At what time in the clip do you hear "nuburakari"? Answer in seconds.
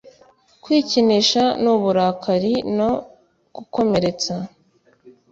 1.63-2.53